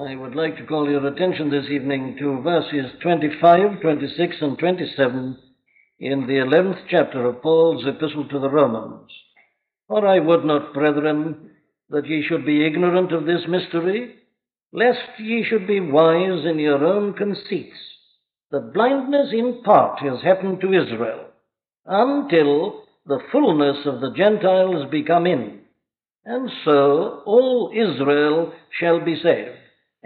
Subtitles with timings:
[0.00, 5.38] I would like to call your attention this evening to verses 25, 26, and 27
[5.98, 9.10] in the 11th chapter of Paul's Epistle to the Romans.
[9.88, 11.50] For I would not, brethren,
[11.90, 14.14] that ye should be ignorant of this mystery,
[14.72, 17.76] lest ye should be wise in your own conceits,
[18.52, 21.24] that blindness in part has happened to Israel,
[21.86, 25.58] until the fullness of the Gentiles be come in,
[26.24, 29.57] and so all Israel shall be saved.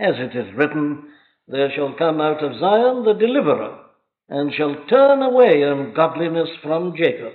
[0.03, 1.05] As it is written,
[1.47, 3.79] There shall come out of Zion the deliverer,
[4.29, 7.33] and shall turn away ungodliness from Jacob.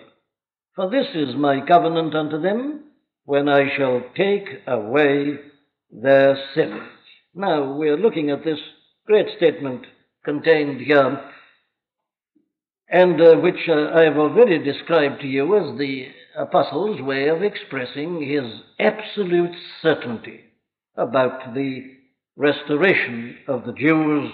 [0.75, 2.83] For this is my covenant unto them,
[3.23, 5.39] when I shall take away
[5.89, 6.83] their sins.
[7.33, 8.59] Now we are looking at this
[9.05, 9.85] great statement
[10.25, 11.21] contained here,
[12.89, 17.43] and uh, which uh, I have already described to you as the apostle's way of
[17.43, 18.43] expressing his
[18.77, 20.41] absolute certainty
[20.97, 21.96] about the
[22.37, 24.31] restoration of the Jews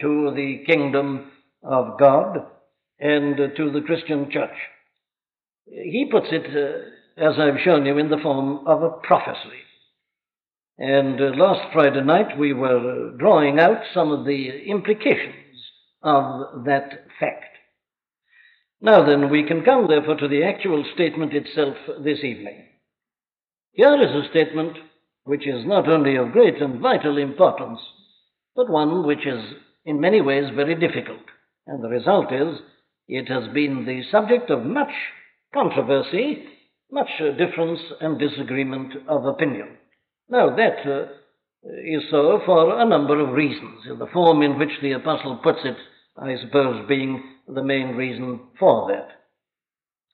[0.00, 1.30] to the kingdom
[1.62, 2.38] of God
[2.98, 4.56] and to the Christian church.
[5.66, 9.60] He puts it, uh, as I've shown you, in the form of a prophecy.
[10.78, 15.34] And uh, last Friday night we were drawing out some of the implications
[16.02, 17.44] of that fact.
[18.80, 22.64] Now then, we can come therefore to the actual statement itself this evening.
[23.72, 24.78] Here is a statement
[25.30, 27.78] which is not only of great and vital importance,
[28.56, 31.22] but one which is in many ways very difficult.
[31.68, 32.58] And the result is
[33.06, 34.90] it has been the subject of much
[35.54, 36.46] controversy,
[36.90, 39.68] much difference and disagreement of opinion.
[40.28, 41.06] Now, that uh,
[41.84, 45.60] is so for a number of reasons, in the form in which the Apostle puts
[45.62, 45.76] it,
[46.20, 49.10] I suppose, being the main reason for that.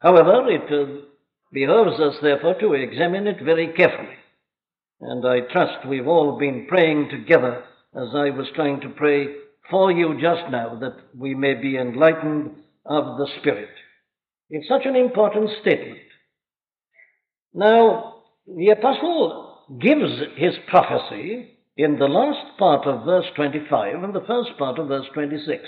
[0.01, 1.07] However, it uh,
[1.53, 4.17] behoves us, therefore, to examine it very carefully.
[5.01, 9.27] And I trust we've all been praying together as I was trying to pray
[9.71, 12.51] for you just now that we may be enlightened
[12.85, 13.71] of the Spirit.
[14.49, 16.01] It's such an important statement.
[17.53, 24.25] Now, the Apostle gives his prophecy in the last part of verse 25 and the
[24.27, 25.63] first part of verse 26.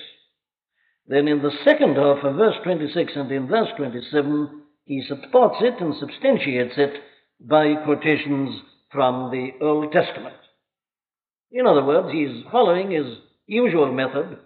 [1.07, 5.81] Then in the second half of verse 26 and in verse 27, he supports it
[5.81, 7.03] and substantiates it
[7.41, 10.37] by quotations from the Old Testament.
[11.51, 13.07] In other words, he's following his
[13.47, 14.39] usual method,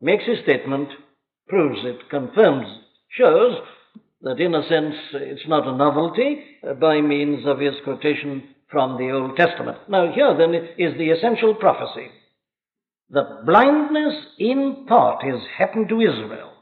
[0.00, 0.88] makes his statement,
[1.48, 2.66] proves it, confirms,
[3.10, 3.58] shows
[4.22, 6.44] that in a sense it's not a novelty
[6.80, 9.78] by means of his quotation from the Old Testament.
[9.88, 12.08] Now, here then is the essential prophecy
[13.10, 16.52] that blindness in part has happened to Israel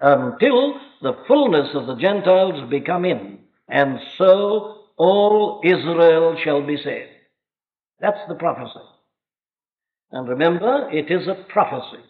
[0.00, 6.76] until the fullness of the Gentiles be come in, and so all Israel shall be
[6.76, 7.10] saved.
[8.00, 8.84] That's the prophecy.
[10.10, 12.02] And remember, it is a prophecy.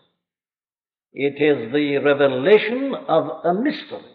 [1.12, 4.10] It is the revelation of a mystery,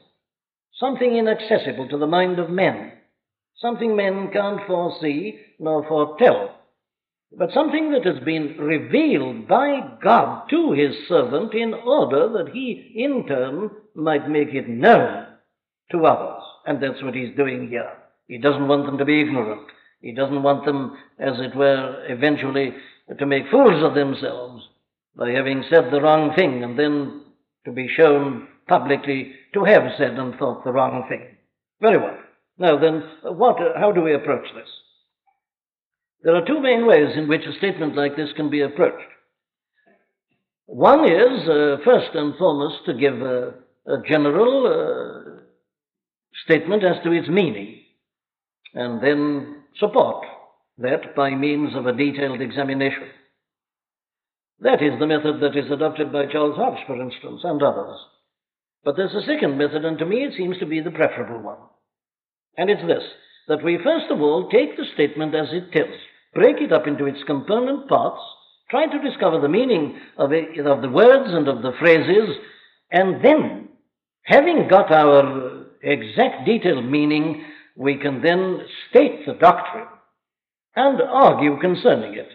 [0.80, 2.94] something inaccessible to the mind of men,
[3.58, 6.56] something men can't foresee nor foretell,
[7.38, 12.94] but something that has been revealed by God to his servant in order that he,
[12.96, 15.28] in turn, might make it known
[15.92, 16.44] to others.
[16.66, 17.92] And that's what he's doing here.
[18.28, 19.68] He doesn't want them to be ignorant.
[20.02, 22.74] He doesn't want them, as it were, eventually
[23.18, 24.64] to make fools of themselves
[25.16, 27.24] by having said the wrong thing and then
[27.66, 31.38] to be shown publicly to have said and thought the wrong thing.
[31.82, 32.18] Very well.
[32.60, 34.70] Now then, what, how do we approach this?
[36.24, 39.08] There are two main ways in which a statement like this can be approached.
[40.66, 43.54] One is, uh, first and foremost, to give a,
[43.88, 45.42] a general uh,
[46.46, 47.77] statement as to its meaning
[48.74, 50.26] and then support
[50.78, 53.08] that by means of a detailed examination.
[54.60, 57.98] That is the method that is adopted by Charles Hodge, for instance, and others.
[58.84, 61.60] But there's a second method, and to me it seems to be the preferable one.
[62.58, 63.04] And it's this
[63.48, 65.96] that we first of all take the statement as it tells,
[66.34, 68.22] break it up into its component parts,
[68.70, 72.36] try to discover the meaning of, it, of the words and of the phrases,
[72.92, 73.70] and then,
[74.24, 77.46] having got our exact detailed meaning,
[77.78, 79.88] we can then state the doctrine
[80.76, 82.28] and argue concerning it,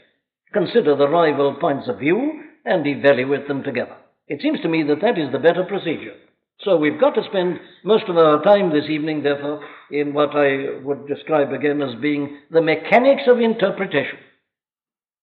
[0.52, 3.96] consider the rival points of view, and evaluate them together.
[4.28, 6.14] It seems to me that that is the better procedure.
[6.60, 10.78] So we've got to spend most of our time this evening, therefore, in what I
[10.82, 14.18] would describe again as being the mechanics of interpretation.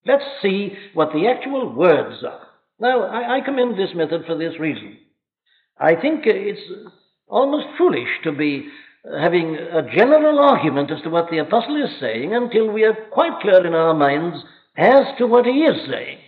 [0.06, 2.42] Let's see what the actual words are.
[2.78, 4.98] Now, I, I commend this method for this reason.
[5.78, 6.60] I think it's
[7.28, 8.68] almost foolish to be
[9.22, 13.40] having a general argument as to what the apostle is saying until we are quite
[13.42, 14.38] clear in our minds
[14.78, 16.20] as to what he is saying.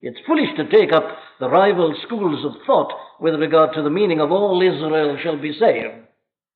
[0.00, 4.20] It's foolish to take up the rival schools of thought with regard to the meaning
[4.20, 6.06] of all Israel shall be saved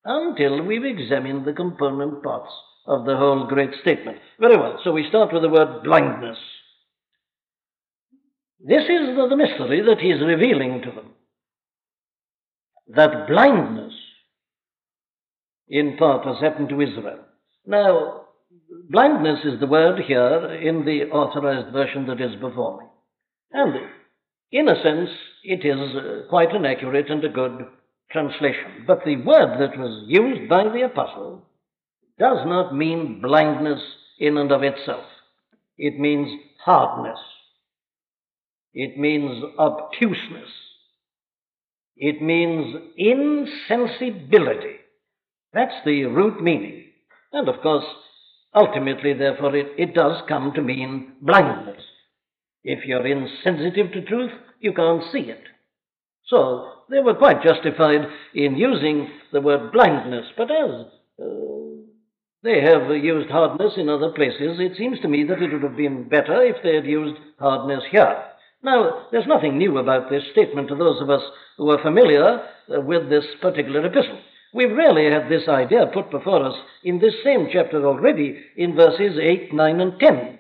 [0.05, 2.53] until we've examined the component parts
[2.87, 4.19] of the whole great statement.
[4.41, 6.39] Very well, so we start with the word blindness.
[8.65, 11.11] This is the, mystery that he is revealing to them.
[12.95, 13.92] That blindness,
[15.73, 17.21] in part, has happened to Israel.
[17.67, 18.27] Now,
[18.91, 22.87] blindness is the word here in the authorized version that is before me.
[23.53, 23.75] And
[24.53, 25.09] in a sense,
[25.43, 27.67] it is uh, quite an accurate and a good
[28.11, 28.85] translation.
[28.87, 31.43] But the word that was used by the apostle
[32.19, 33.81] does not mean blindness
[34.19, 35.07] in and of itself.
[35.79, 36.29] It means
[36.63, 37.19] hardness.
[38.75, 40.51] It means obtuseness.
[41.97, 44.82] It means insensibility.
[45.53, 46.85] That's the root meaning.
[47.33, 47.85] And of course,
[48.55, 51.83] ultimately, therefore, it, it does come to mean blindness.
[52.65, 55.43] If you're insensitive to truth, you can't see it.
[56.27, 60.87] So they were quite justified in using the word blindness, but as
[61.21, 61.73] uh,
[62.43, 65.77] they have used hardness in other places, it seems to me that it would have
[65.77, 68.25] been better if they had used hardness here.
[68.63, 71.23] Now, there's nothing new about this statement to those of us
[71.59, 72.41] who are familiar
[72.75, 74.21] uh, with this particular epistle.
[74.53, 79.19] We've really had this idea put before us in this same chapter already in verses
[79.21, 80.39] 8, 9, and 10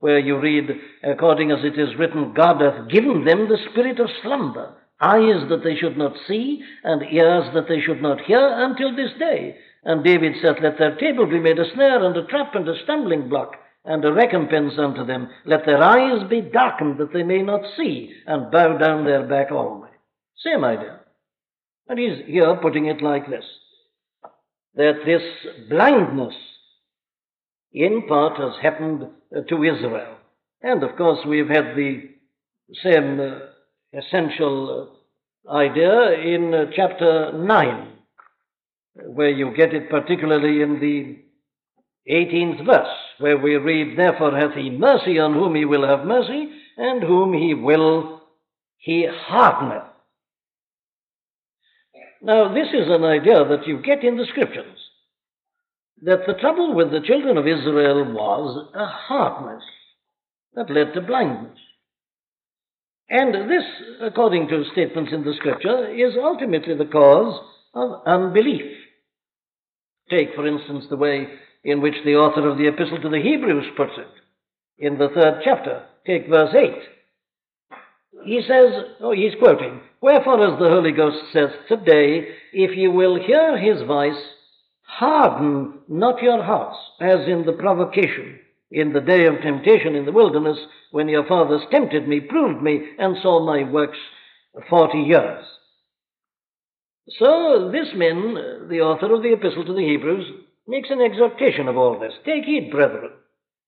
[0.00, 0.70] where you read,
[1.02, 5.62] according as it is written, God hath given them the spirit of slumber, eyes that
[5.64, 9.56] they should not see, and ears that they should not hear until this day.
[9.84, 12.82] And David said, Let their table be made a snare and a trap and a
[12.84, 15.28] stumbling block, and a recompense unto them.
[15.44, 19.50] Let their eyes be darkened that they may not see, and bow down their back
[19.50, 19.92] always.
[20.44, 21.00] Same idea.
[21.88, 23.44] And he's here putting it like this
[24.74, 25.22] that this
[25.70, 26.34] blindness
[27.72, 29.06] in part has happened
[29.48, 30.16] to Israel.
[30.62, 32.10] And of course, we've had the
[32.82, 34.92] same uh, essential
[35.48, 37.92] uh, idea in uh, chapter 9,
[39.06, 44.70] where you get it particularly in the 18th verse, where we read, Therefore hath he
[44.70, 48.20] mercy on whom he will have mercy, and whom he will
[48.78, 49.84] he hardeneth.
[52.26, 54.78] Now, this is an idea that you get in the scriptures
[56.02, 59.62] that the trouble with the children of Israel was a hardness
[60.54, 61.56] that led to blindness.
[63.08, 63.62] And this,
[64.02, 67.40] according to statements in the scripture, is ultimately the cause
[67.74, 68.72] of unbelief.
[70.10, 71.28] Take, for instance, the way
[71.62, 75.42] in which the author of the Epistle to the Hebrews puts it in the third
[75.44, 75.84] chapter.
[76.04, 76.72] Take verse 8.
[78.24, 83.16] He says, oh, he's quoting, Wherefore, as the Holy Ghost says, Today, if you will
[83.20, 84.20] hear his voice,
[84.82, 88.38] Harden not your hearts, as in the provocation
[88.70, 90.58] in the day of temptation in the wilderness,
[90.90, 93.98] when your fathers tempted me, proved me, and saw my works
[94.68, 95.44] forty years.
[97.18, 100.26] So, this man, the author of the Epistle to the Hebrews,
[100.66, 102.14] makes an exhortation of all this.
[102.24, 103.10] Take heed, brethren,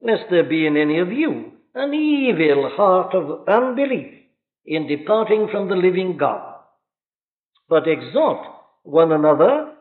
[0.03, 4.15] lest there be in any of you an evil heart of unbelief
[4.69, 6.57] in departing from the living God.
[7.69, 8.47] But exhort
[8.83, 9.73] one another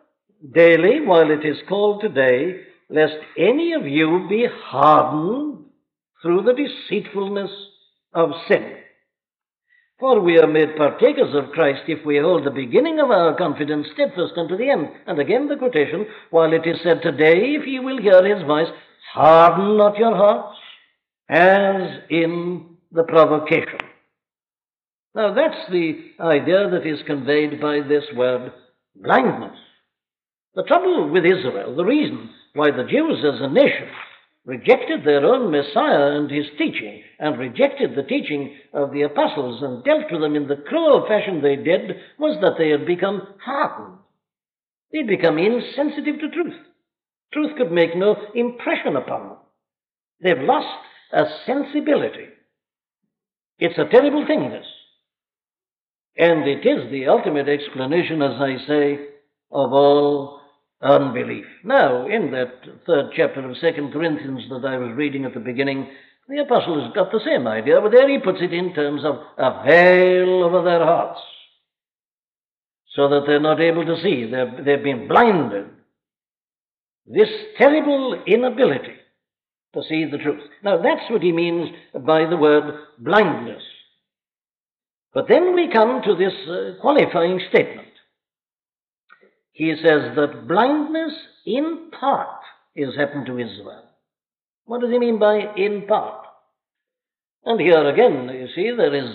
[0.54, 5.66] daily while it is called today, lest any of you be hardened
[6.22, 7.51] through the deceitfulness
[8.13, 8.77] of sin.
[10.00, 13.88] For we are made partakers of Christ if we hold the beginning of our confidence
[13.94, 14.88] steadfast unto the end.
[15.08, 18.67] And again the quotation, while it is said, Today, if ye will hear his voice,
[19.13, 20.58] harden not your hearts,
[21.29, 23.79] as in the provocation.
[25.17, 28.51] Now that's the idea that is conveyed by this word
[28.95, 29.57] blindness.
[30.53, 33.89] The trouble with Israel, the reason why the Jews as a nation
[34.45, 39.83] rejected their own Messiah and his teaching, and rejected the teaching of the apostles and
[39.83, 43.97] dealt with them in the cruel fashion they did, was that they had become hardened.
[44.93, 46.62] They'd become insensitive to truth.
[47.33, 49.38] Truth could make no impression upon them.
[50.21, 50.77] They've lost
[51.12, 52.27] a sensibility.
[53.57, 54.65] It's a terrible thing, this.
[56.17, 59.00] And it is the ultimate explanation, as I say,
[59.51, 60.41] of all
[60.81, 61.45] unbelief.
[61.63, 62.53] Now, in that
[62.86, 65.88] third chapter of Second Corinthians that I was reading at the beginning,
[66.27, 69.15] the apostle has got the same idea, but there he puts it in terms of
[69.38, 71.19] a veil over their hearts,
[72.95, 74.29] so that they're not able to see.
[74.29, 75.67] They're, they've been blinded.
[77.05, 78.95] This terrible inability
[79.74, 80.41] to see the truth.
[80.63, 83.63] Now, that's what he means by the word blindness.
[85.17, 87.88] But then we come to this uh, qualifying statement
[89.57, 92.41] he says that blindness in part
[92.75, 93.86] is happened to Israel.
[94.65, 96.27] What does he mean by in part?
[97.43, 99.09] And here again, you see, there is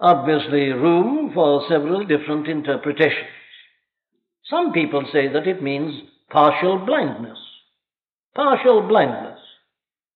[0.00, 3.28] obviously room for several different interpretations.
[4.44, 7.38] Some people say that it means partial blindness.
[8.34, 9.40] Partial blindness.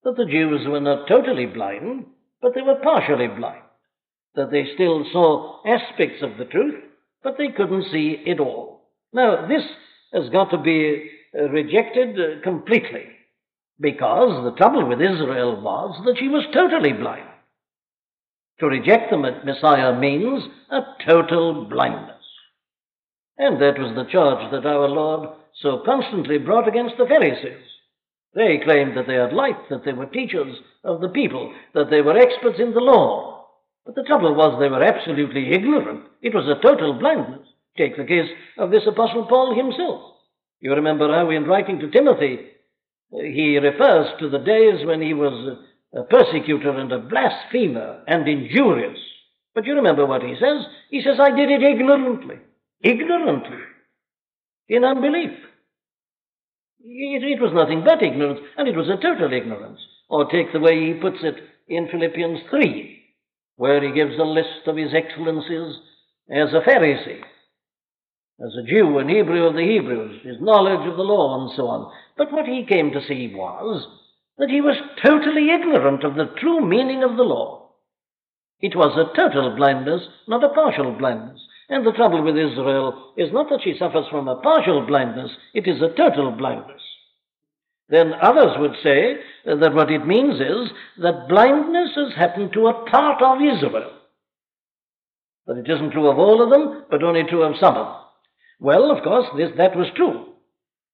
[0.04, 2.06] That the Jews were not totally blind,
[2.40, 3.64] but they were partially blind.
[4.34, 6.82] That they still saw aspects of the truth,
[7.22, 8.88] but they couldn't see it all.
[9.12, 9.62] Now, this
[10.12, 13.04] has got to be rejected uh, completely.
[13.80, 17.28] Because the trouble with Israel was that she was totally blind.
[18.60, 22.22] To reject the Messiah means a total blindness.
[23.38, 27.64] And that was the charge that our Lord so constantly brought against the Pharisees.
[28.34, 32.02] They claimed that they had light, that they were teachers of the people, that they
[32.02, 33.41] were experts in the law.
[33.84, 36.04] But the trouble was they were absolutely ignorant.
[36.22, 37.46] It was a total blindness.
[37.76, 40.12] Take the case of this Apostle Paul himself.
[40.60, 42.38] You remember how, in writing to Timothy,
[43.10, 45.58] he refers to the days when he was
[45.94, 48.98] a persecutor and a blasphemer and injurious.
[49.54, 50.64] But you remember what he says?
[50.90, 52.36] He says, I did it ignorantly.
[52.82, 53.58] Ignorantly.
[54.68, 55.32] In unbelief.
[56.84, 59.80] It, it was nothing but ignorance, and it was a total ignorance.
[60.08, 61.36] Or take the way he puts it
[61.68, 63.01] in Philippians 3,
[63.56, 65.76] where he gives a list of his excellencies
[66.30, 67.22] as a Pharisee
[68.44, 71.68] as a Jew and Hebrew of the Hebrews, his knowledge of the law and so
[71.68, 71.92] on.
[72.16, 73.86] But what he came to see was
[74.38, 77.70] that he was totally ignorant of the true meaning of the law.
[78.60, 81.40] It was a total blindness, not a partial blindness.
[81.68, 85.68] And the trouble with Israel is not that she suffers from a partial blindness, it
[85.68, 86.81] is a total blindness.
[87.92, 90.72] Then others would say that what it means is
[91.02, 93.92] that blindness has happened to a part of Israel.
[95.46, 97.96] That it isn't true of all of them, but only true of some of them.
[98.60, 100.32] Well, of course, this, that was true.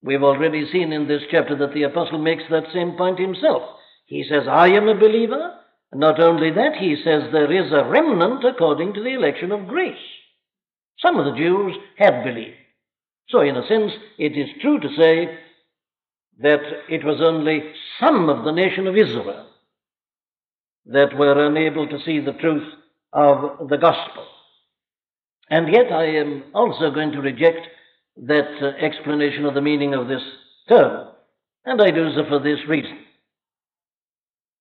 [0.03, 3.63] We've already seen in this chapter that the apostle makes that same point himself.
[4.07, 5.55] He says, I am a believer.
[5.93, 9.69] And not only that, he says there is a remnant according to the election of
[9.69, 9.95] grace.
[10.99, 12.57] Some of the Jews had believed.
[13.29, 15.39] So, in a sense, it is true to say
[16.39, 19.47] that it was only some of the nation of Israel
[20.87, 22.73] that were unable to see the truth
[23.13, 24.27] of the gospel.
[25.51, 27.67] And yet I am also going to reject
[28.17, 30.23] that uh, explanation of the meaning of this
[30.69, 31.09] term.
[31.65, 32.99] And I do so for this reason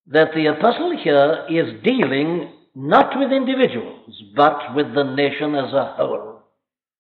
[0.08, 5.96] that the apostle here is dealing not with individuals, but with the nation as a
[5.98, 6.44] whole.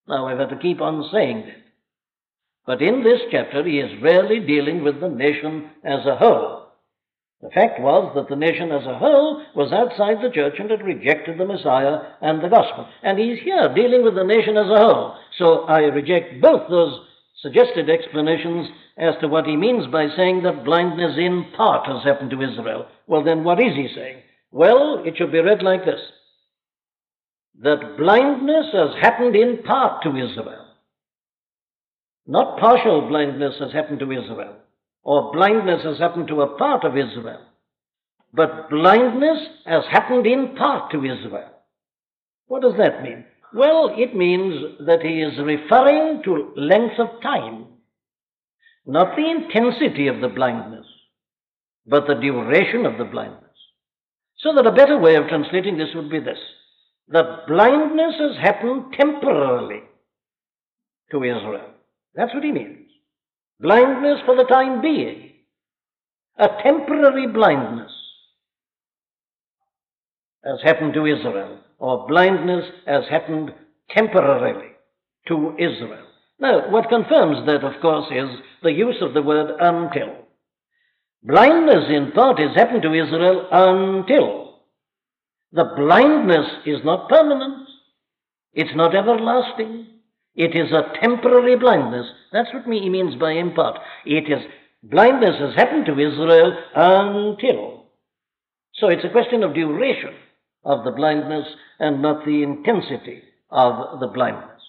[0.07, 1.51] Now, we've had to keep on saying.
[2.67, 6.67] But in this chapter, he is rarely dealing with the nation as a whole.
[7.41, 10.83] The fact was that the nation as a whole was outside the church and had
[10.83, 12.85] rejected the Messiah and the gospel.
[13.03, 15.15] And he's here dealing with the nation as a whole.
[15.37, 16.99] So I reject both those
[17.41, 22.31] suggested explanations as to what he means by saying that blindness in part has happened
[22.31, 22.87] to Israel.
[23.05, 24.23] Well, then what is he saying?
[24.51, 26.01] Well, it should be read like this
[27.59, 30.66] that blindness has happened in part to Israel.
[32.27, 34.55] Not partial blindness has happened to Israel
[35.07, 37.41] or blindness has happened to a part of Israel.
[38.33, 41.49] But blindness has happened in part to Israel.
[42.47, 43.23] What does that mean?
[43.53, 44.53] Well, it means
[44.85, 47.67] that he is referring to length of time,
[48.85, 50.85] not the intensity of the blindness,
[51.85, 53.43] but the duration of the blindness.
[54.39, 56.39] So that a better way of translating this would be this
[57.09, 59.83] that blindness has happened temporarily
[61.11, 61.71] to Israel.
[62.17, 62.89] That's what he means.
[63.59, 65.31] Blindness for the time being.
[66.39, 67.91] A temporary blindness
[70.43, 73.53] has happened to Israel, or blindness has happened
[73.91, 74.71] temporarily
[75.27, 76.05] to Israel.
[76.39, 78.29] Now, what confirms that, of course, is
[78.63, 80.15] the use of the word until.
[81.23, 84.61] Blindness, in part, has happened to Israel until.
[85.51, 87.67] The blindness is not permanent,
[88.53, 89.87] it's not everlasting.
[90.37, 92.05] It is a temporary blindness.
[92.31, 93.79] That's what he means by in part.
[94.05, 94.45] It is
[94.83, 97.87] blindness has happened to Israel until.
[98.75, 100.13] So it's a question of duration
[100.63, 101.47] of the blindness
[101.79, 104.61] and not the intensity of the blindness.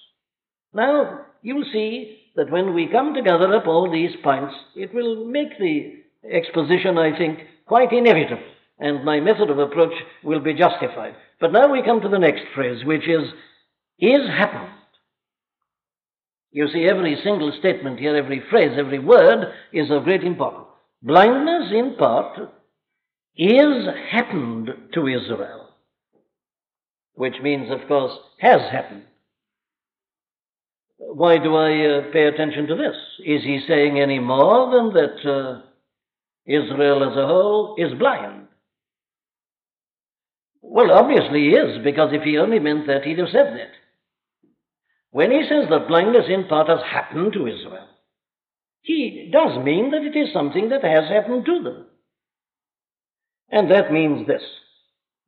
[0.73, 5.27] Now, you'll see that when we come to gather up all these points, it will
[5.27, 8.43] make the exposition, I think, quite inevitable,
[8.79, 9.93] and my method of approach
[10.25, 11.15] will be justified.
[11.41, 13.29] But now we come to the next phrase, which is,
[13.99, 14.78] is happened.
[16.51, 20.67] You see, every single statement here, every phrase, every word is of great importance.
[21.03, 22.39] Blindness, in part,
[23.37, 25.69] is happened to Israel,
[27.15, 29.05] which means, of course, has happened.
[30.99, 32.97] Why do I uh, pay attention to this?
[33.25, 35.63] Is he saying any more than that uh,
[36.45, 38.49] Israel as a whole is blind?
[40.61, 43.71] Well, obviously he is, because if he only meant that, he'd have said that.
[45.11, 47.89] When he says that blindness in part has happened to Israel,
[48.83, 51.87] he does mean that it is something that has happened to them.
[53.51, 54.43] And that means this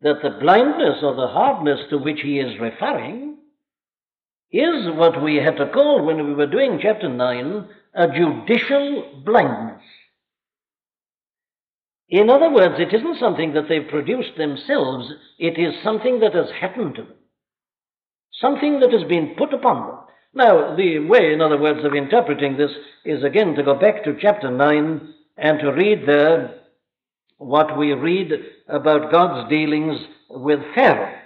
[0.02, 3.37] that the blindness or the hardness to which he is referring
[4.50, 9.82] is what we had to call, when we were doing chapter 9, a judicial blindness.
[12.08, 16.50] In other words, it isn't something that they've produced themselves, it is something that has
[16.60, 17.14] happened to them,
[18.40, 19.99] something that has been put upon them.
[20.32, 22.70] Now, the way, in other words, of interpreting this
[23.04, 26.61] is again to go back to chapter 9 and to read there
[27.38, 28.32] what we read
[28.68, 31.16] about God's dealings with Pharaoh,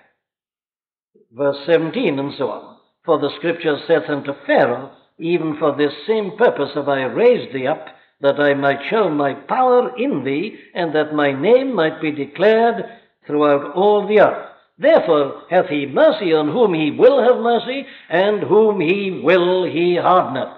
[1.33, 2.77] verse 17 and so on.
[3.05, 7.67] For the scripture saith unto Pharaoh, Even for this same purpose have I raised thee
[7.67, 7.87] up,
[8.21, 12.85] that I might show my power in thee, and that my name might be declared
[13.27, 14.54] throughout all the earth.
[14.77, 19.97] Therefore hath he mercy on whom he will have mercy, and whom he will he
[19.97, 20.57] hardeneth.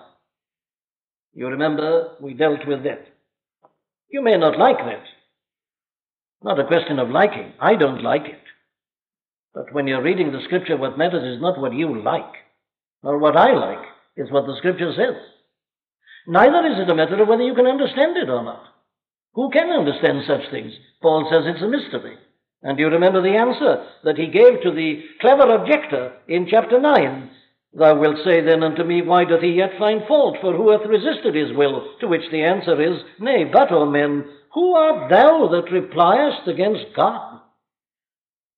[1.34, 3.06] You remember we dealt with that.
[4.10, 5.04] You may not like that.
[6.42, 7.52] Not a question of liking.
[7.60, 8.40] I don't like it.
[9.54, 12.32] But when you're reading the scripture, what matters is not what you like,
[13.02, 15.16] nor what I like, it's what the scripture says.
[16.26, 18.64] Neither is it a matter of whether you can understand it or not.
[19.34, 20.72] Who can understand such things?
[21.00, 22.16] Paul says it's a mystery.
[22.66, 26.80] And do you remember the answer that he gave to the clever objector in chapter
[26.80, 27.30] 9.
[27.74, 30.38] Thou wilt say then unto me, Why doth he yet find fault?
[30.40, 31.94] For who hath resisted his will?
[32.00, 36.86] To which the answer is, Nay, but, O men, who art thou that repliest against
[36.96, 37.40] God?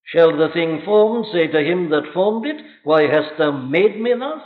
[0.05, 4.15] Shall the thing formed say to him that formed it, Why hast thou made me
[4.19, 4.41] thus?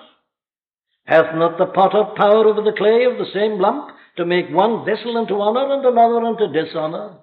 [1.04, 4.84] Hath not the potter power over the clay of the same lump, to make one
[4.84, 7.18] vessel unto honour and another unto dishonour?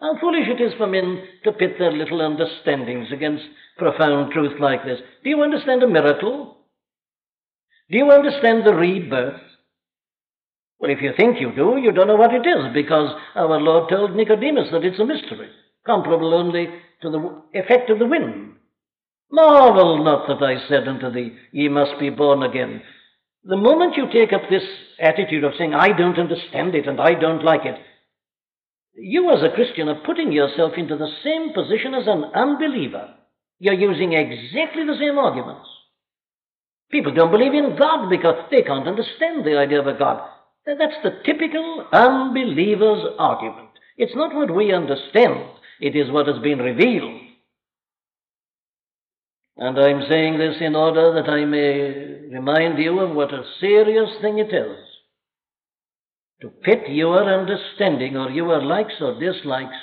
[0.00, 3.44] How foolish it is for men to pit their little understandings against
[3.78, 5.00] profound truth like this.
[5.22, 6.56] Do you understand a miracle?
[7.90, 9.40] Do you understand the rebirth?
[10.78, 13.88] Well, if you think you do, you don't know what it is, because our Lord
[13.88, 15.48] told Nicodemus that it's a mystery,
[15.86, 16.66] comparable only
[17.02, 18.54] to the effect of the wind.
[19.30, 22.82] Marvel not that I said unto thee, Ye must be born again.
[23.44, 24.64] The moment you take up this
[25.00, 27.76] attitude of saying, I don't understand it and I don't like it,
[28.94, 33.14] you as a Christian are putting yourself into the same position as an unbeliever.
[33.58, 35.68] You're using exactly the same arguments.
[36.90, 40.28] People don't believe in God because they can't understand the idea of a God.
[40.66, 43.70] That's the typical unbeliever's argument.
[43.96, 45.40] It's not what we understand,
[45.80, 47.20] it is what has been revealed.
[49.56, 54.10] And I'm saying this in order that I may remind you of what a serious
[54.20, 54.76] thing it is
[56.42, 59.76] to pit your understanding or your likes or dislikes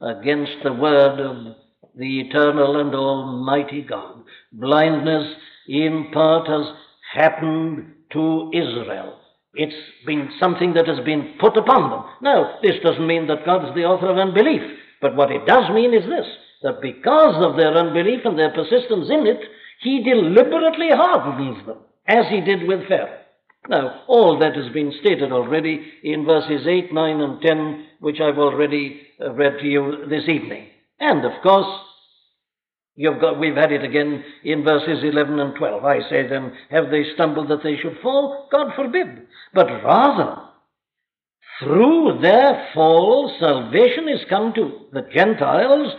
[0.00, 1.54] against the word of
[1.94, 4.22] the eternal and almighty God.
[4.52, 5.36] Blindness
[5.68, 6.74] in part has
[7.14, 9.18] happened to Israel.
[9.54, 12.04] It's been something that has been put upon them.
[12.22, 14.62] Now, this doesn't mean that God is the author of unbelief,
[15.00, 16.26] but what it does mean is this
[16.62, 19.40] that because of their unbelief and their persistence in it,
[19.82, 23.25] He deliberately hardens them, as He did with Pharaoh.
[23.68, 28.38] Now, all that has been stated already in verses 8, 9, and 10, which I've
[28.38, 30.68] already uh, read to you this evening.
[31.00, 31.66] And, of course,
[33.20, 35.84] got, we've had it again in verses 11 and 12.
[35.84, 38.48] I say then, have they stumbled that they should fall?
[38.52, 39.26] God forbid.
[39.52, 40.42] But rather,
[41.60, 45.92] through their fall, salvation is come to the Gentiles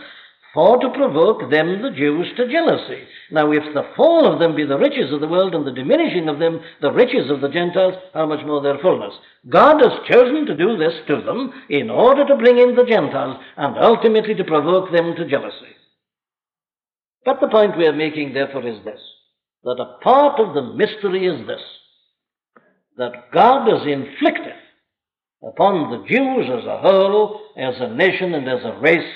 [0.54, 3.04] for to provoke them, the Jews, to jealousy.
[3.30, 6.28] Now, if the fall of them be the riches of the world and the diminishing
[6.28, 9.14] of them the riches of the Gentiles, how much more their fullness?
[9.48, 13.36] God has chosen to do this to them in order to bring in the Gentiles
[13.56, 15.76] and ultimately to provoke them to jealousy.
[17.24, 19.00] But the point we are making, therefore, is this
[19.64, 21.60] that a part of the mystery is this
[22.96, 24.54] that God has inflicted
[25.42, 29.12] upon the Jews as a whole, as a nation, and as a race,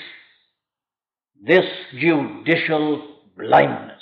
[1.45, 1.65] this
[1.99, 4.01] judicial blindness.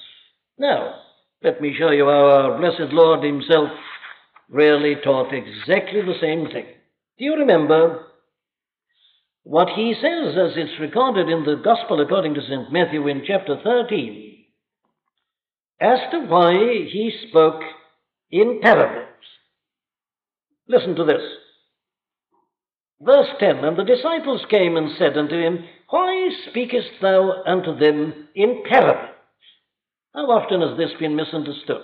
[0.58, 0.96] Now,
[1.44, 3.70] let me show you how our blessed Lord Himself
[4.50, 6.66] really taught exactly the same thing.
[7.18, 8.06] Do you remember
[9.44, 12.72] what he says as it's recorded in the Gospel according to St.
[12.72, 14.46] Matthew in chapter 13
[15.80, 17.62] as to why he spoke
[18.30, 19.08] in parables.
[20.68, 21.24] Listen to this.
[23.02, 28.30] Verse 10 And the disciples came and said unto him, Why speakest thou unto them
[28.34, 29.10] in parables?
[30.16, 31.82] How often has this been misunderstood?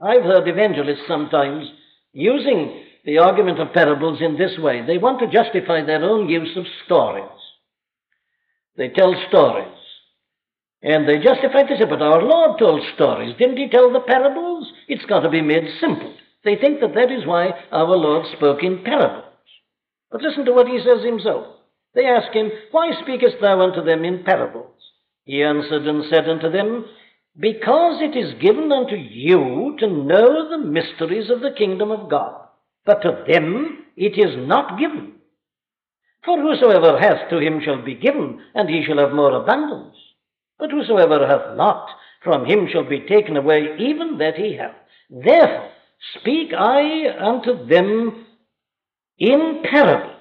[0.00, 1.66] I've heard evangelists sometimes
[2.14, 4.84] using the argument of parables in this way.
[4.86, 7.28] They want to justify their own use of stories.
[8.78, 9.68] They tell stories.
[10.82, 13.36] And they justify this, but our Lord told stories.
[13.38, 14.66] Didn't he tell the parables?
[14.88, 16.14] It's got to be made simple.
[16.42, 19.24] They think that that is why our Lord spoke in parables.
[20.10, 21.46] But listen to what he says himself.
[21.94, 24.74] They ask him, Why speakest thou unto them in parables?
[25.24, 26.86] He answered and said unto them,
[27.38, 32.48] Because it is given unto you to know the mysteries of the kingdom of God,
[32.84, 35.14] but to them it is not given.
[36.24, 39.96] For whosoever hath to him shall be given, and he shall have more abundance.
[40.58, 41.88] But whosoever hath not,
[42.22, 44.76] from him shall be taken away even that he hath.
[45.10, 45.72] Therefore
[46.18, 48.26] speak I unto them
[49.18, 50.11] in parables,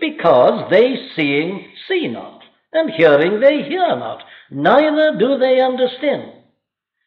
[0.00, 6.32] because they seeing see not, and hearing they hear not, neither do they understand.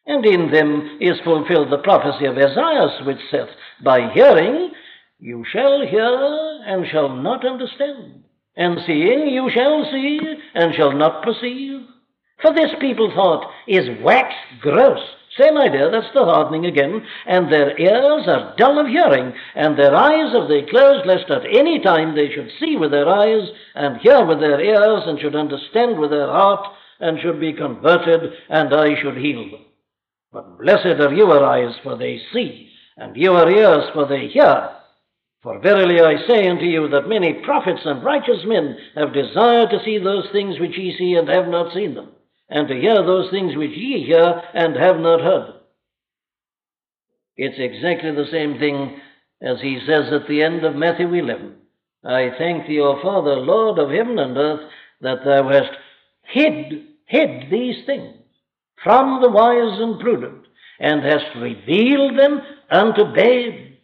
[0.06, 3.49] And in them is fulfilled the prophecy of Esaias, which saith,
[3.84, 4.71] By hearing
[5.19, 8.23] you shall hear and shall not understand,
[8.56, 10.19] and seeing you shall see
[10.56, 11.82] and shall not perceive.
[12.41, 14.99] For this people thought is wax gross.
[15.39, 17.06] Same idea, that's the hardening again.
[17.26, 21.46] And their ears are dull of hearing, and their eyes have they closed, lest at
[21.46, 25.36] any time they should see with their eyes, and hear with their ears, and should
[25.36, 26.67] understand with their heart,
[27.00, 29.65] and should be converted, and I should heal them.
[30.34, 34.70] But blessed are your eyes, for they see, and your ears, for they hear.
[35.44, 39.84] For verily I say unto you that many prophets and righteous men have desired to
[39.84, 42.10] see those things which ye see and have not seen them,
[42.52, 45.54] and to hear those things which ye hear and have not heard.
[47.38, 49.00] It's exactly the same thing
[49.42, 51.56] as he says at the end of Matthew 11.
[52.04, 55.72] I thank thee, O Father, Lord of heaven and earth, that thou hast
[56.24, 58.18] hid, hid these things
[58.84, 60.46] from the wise and prudent,
[60.80, 63.78] and hast revealed them unto babes.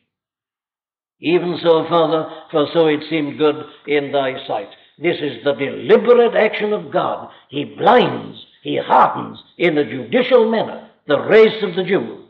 [1.20, 3.56] Even so, Father, for so it seemed good
[3.88, 4.70] in thy sight.
[5.00, 7.30] This is the deliberate action of God.
[7.50, 12.26] He blinds, he hardens in a judicial manner the race of the Jews,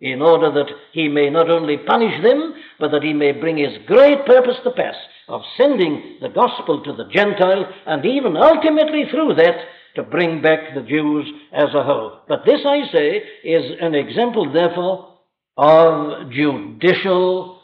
[0.00, 3.78] in order that he may not only punish them, but that he may bring his
[3.86, 4.96] great purpose to pass
[5.28, 9.54] of sending the gospel to the Gentile, and even ultimately through that
[9.94, 12.18] to bring back the Jews as a whole.
[12.26, 15.14] But this, I say, is an example, therefore,
[15.56, 17.60] of judicial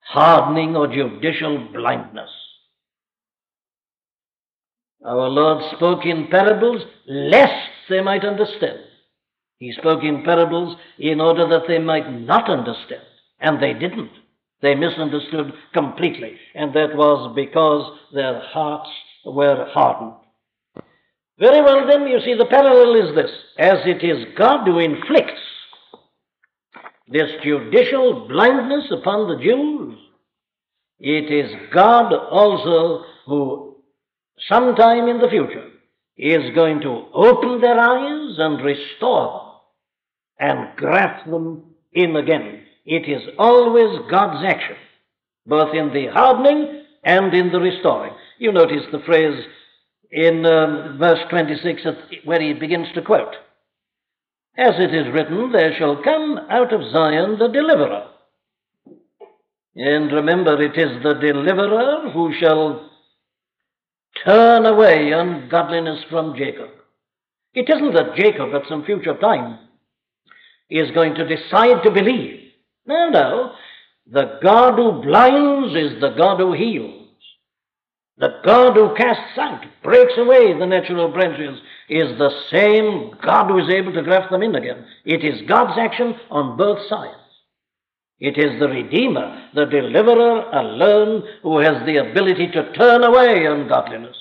[0.00, 2.30] hardening or judicial blindness.
[5.04, 8.80] Our Lord spoke in parables lest they might understand.
[9.58, 13.02] He spoke in parables in order that they might not understand.
[13.40, 14.10] And they didn't.
[14.60, 16.36] They misunderstood completely.
[16.54, 18.90] And that was because their hearts
[19.24, 20.14] were hardened.
[21.38, 23.30] Very well, then, you see, the parallel is this.
[23.58, 25.40] As it is God who inflicts
[27.06, 29.96] this judicial blindness upon the Jews,
[30.98, 33.67] it is God also who,
[34.48, 35.68] sometime in the future,
[36.16, 39.48] is going to open their eyes and restore them
[40.40, 42.62] and graft them in again.
[42.84, 44.76] It is always God's action,
[45.46, 48.14] both in the hardening and in the restoring.
[48.38, 49.44] You notice the phrase
[50.10, 51.82] in um, verse 26
[52.24, 53.34] where he begins to quote
[54.56, 58.08] As it is written, there shall come out of Zion the deliverer.
[59.76, 62.87] And remember, it is the deliverer who shall
[64.24, 66.70] turn away ungodliness from Jacob.
[67.54, 69.58] It isn't that Jacob at some future time
[70.70, 72.40] is going to decide to believe.
[72.86, 73.52] No, no.
[74.10, 76.94] The God who blinds is the God who heals.
[78.18, 83.58] The God who casts out, breaks away the natural branches, is the same God who
[83.58, 84.84] is able to graft them in again.
[85.04, 87.14] It is God's action on both sides.
[88.20, 94.16] It is the Redeemer, the Deliverer alone, who has the ability to turn away ungodliness.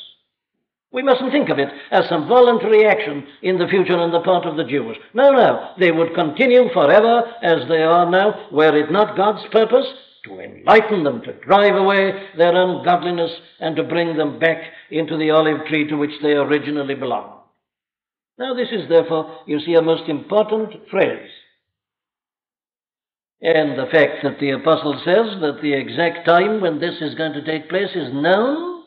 [0.91, 4.45] We mustn't think of it as some voluntary action in the future on the part
[4.45, 4.97] of the Jews.
[5.13, 5.71] No, no.
[5.79, 9.87] They would continue forever as they are now, were it not God's purpose
[10.25, 15.31] to enlighten them, to drive away their ungodliness, and to bring them back into the
[15.31, 17.41] olive tree to which they originally belonged.
[18.37, 21.29] Now, this is therefore, you see, a most important phrase.
[23.41, 27.33] And the fact that the apostle says that the exact time when this is going
[27.33, 28.83] to take place is known,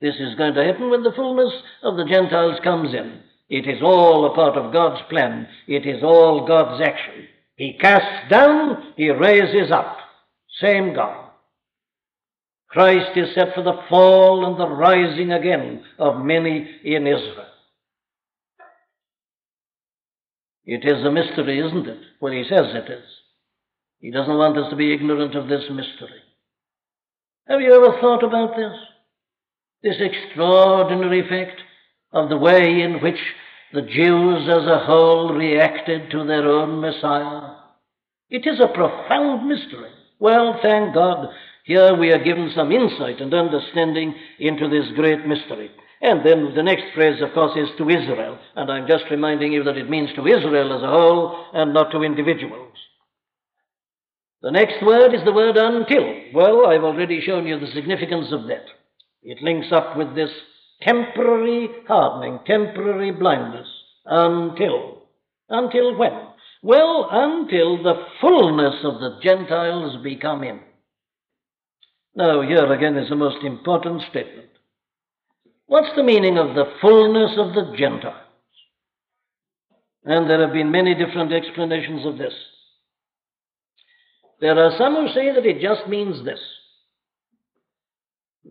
[0.00, 3.20] this is going to happen when the fullness of the Gentiles comes in.
[3.50, 5.46] It is all a part of God's plan.
[5.66, 7.26] It is all God's action.
[7.56, 9.98] He casts down, he raises up.
[10.60, 11.26] Same God.
[12.68, 17.46] Christ is set for the fall and the rising again of many in Israel.
[20.64, 21.98] It is a mystery, isn't it?
[22.20, 23.04] Well, he says it is.
[24.00, 26.20] He doesn't want us to be ignorant of this mystery.
[27.48, 28.72] Have you ever thought about this?
[29.82, 31.60] This extraordinary effect
[32.12, 33.18] of the way in which
[33.72, 37.56] the Jews as a whole reacted to their own Messiah?
[38.30, 39.90] It is a profound mystery.
[40.18, 41.28] Well, thank God,
[41.64, 45.70] here we are given some insight and understanding into this great mystery.
[46.02, 48.38] And then the next phrase, of course, is to Israel.
[48.56, 51.90] And I'm just reminding you that it means to Israel as a whole and not
[51.92, 52.74] to individuals.
[54.42, 56.14] The next word is the word until.
[56.32, 58.64] Well, I've already shown you the significance of that.
[59.22, 60.30] It links up with this
[60.80, 63.68] temporary hardening, temporary blindness.
[64.06, 65.02] Until.
[65.50, 66.12] Until when?
[66.62, 70.60] Well, until the fullness of the Gentiles be come in.
[72.14, 74.48] Now, here again is the most important statement.
[75.66, 78.16] What's the meaning of the fullness of the Gentiles?
[80.04, 82.32] And there have been many different explanations of this.
[84.40, 86.40] There are some who say that it just means this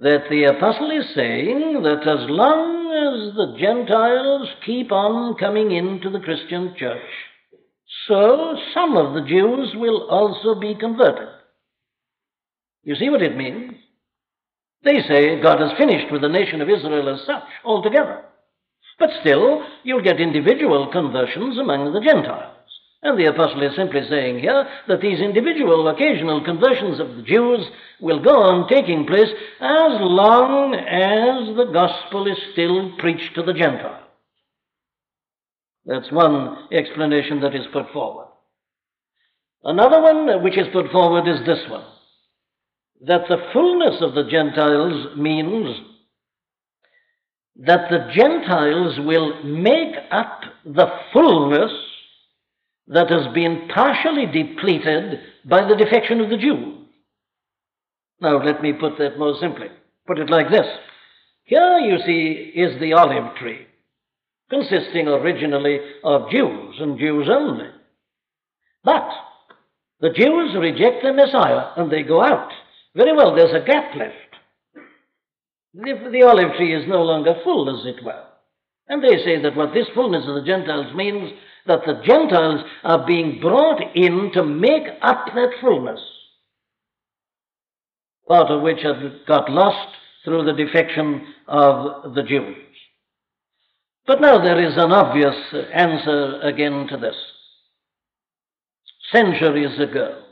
[0.02, 6.12] that the apostle is saying that as long as the Gentiles keep on coming into
[6.12, 7.02] the Christian church,
[8.08, 11.30] so some of the Jews will also be converted.
[12.84, 13.73] You see what it means?
[14.84, 18.23] They say God has finished with the nation of Israel as such altogether.
[18.99, 22.58] But still, you'll get individual conversions among the Gentiles.
[23.01, 27.65] And the apostle is simply saying here that these individual occasional conversions of the Jews
[28.01, 29.29] will go on taking place
[29.62, 34.05] as long as the gospel is still preached to the Gentiles.
[35.85, 38.27] That's one explanation that is put forward.
[39.63, 41.85] Another one which is put forward is this one
[43.01, 45.69] that the fullness of the Gentiles means
[47.55, 51.71] that the Gentiles will make up the fullness
[52.89, 56.88] that has been partially depleted by the defection of the Jews.
[58.19, 59.67] Now, let me put that more simply.
[60.08, 60.65] Put it like this
[61.43, 63.67] Here, you see, is the olive tree,
[64.49, 67.69] consisting originally of Jews and Jews only.
[68.84, 69.10] But
[70.02, 72.52] the Jews reject the Messiah and they go out.
[72.95, 74.15] Very well, there's a gap left.
[75.75, 78.23] The, the olive tree is no longer full, as it were.
[78.88, 81.32] And they say that what this fullness of the Gentiles means,
[81.65, 86.01] that the Gentiles are being brought in to make up that fullness,
[88.27, 92.57] part of which had got lost through the defection of the Jews.
[94.05, 95.35] But now there is an obvious
[95.73, 97.15] answer again to this.
[99.11, 100.23] Centuries ago,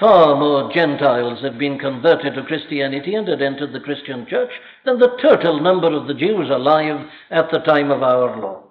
[0.00, 4.50] Far more Gentiles had been converted to Christianity and had entered the Christian church
[4.84, 8.61] than the total number of the Jews alive at the time of our Lord.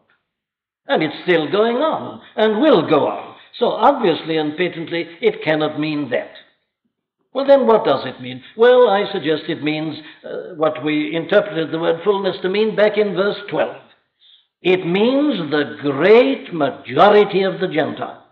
[0.88, 3.36] And it's still going on and will go on.
[3.60, 6.32] So obviously and patently, it cannot mean that.
[7.34, 8.44] Well, then what does it mean?
[8.58, 12.98] Well, I suggest it means uh, what we interpreted the word fullness to mean back
[12.98, 13.76] in verse 12.
[14.62, 18.24] It means the great majority of the Gentiles.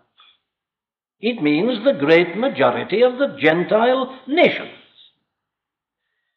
[1.22, 4.72] It means the great majority of the Gentile nations.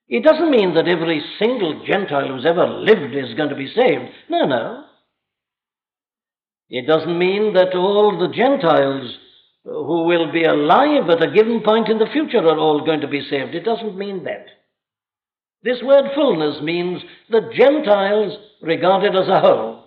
[0.09, 4.11] It doesn't mean that every single Gentile who's ever lived is going to be saved.
[4.29, 4.85] No, no.
[6.73, 9.15] It doesn't mean that all the Gentiles
[9.63, 13.09] who will be alive at a given point in the future are all going to
[13.09, 13.55] be saved.
[13.55, 14.47] It doesn't mean that.
[15.63, 19.85] This word fullness means the Gentiles regarded as a whole.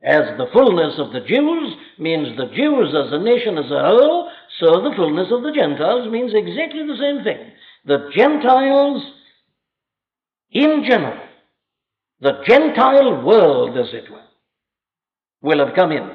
[0.00, 4.30] As the fullness of the Jews means the Jews as a nation as a whole,
[4.60, 7.50] so the fullness of the Gentiles means exactly the same thing.
[7.84, 9.02] The Gentiles
[10.52, 11.18] in general,
[12.20, 14.27] the Gentile world, as it were,
[15.40, 16.10] will have come in.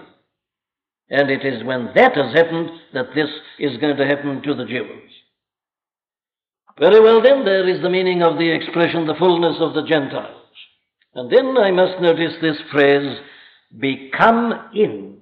[1.10, 4.66] And it is when that has happened that this is going to happen to the
[4.66, 5.12] Jews.
[6.80, 10.42] Very well, then, there is the meaning of the expression, the fullness of the Gentiles.
[11.14, 13.20] And then I must notice this phrase,
[13.80, 15.18] become in,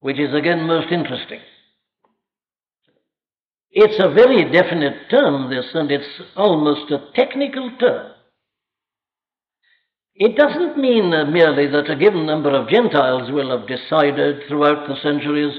[0.00, 1.40] which is again most interesting.
[3.70, 8.11] It's a very definite term, this, and it's almost a technical term.
[10.14, 14.96] It doesn't mean merely that a given number of Gentiles will have decided throughout the
[15.02, 15.58] centuries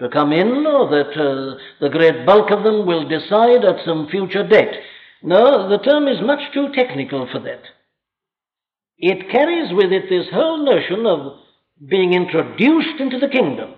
[0.00, 4.08] to come in, or that uh, the great bulk of them will decide at some
[4.08, 4.80] future date.
[5.22, 7.62] No, the term is much too technical for that
[8.98, 11.38] it carries with it this whole notion of
[11.88, 13.74] being introduced into the kingdom,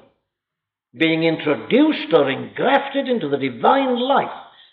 [0.99, 4.31] being introduced or engrafted into the divine life,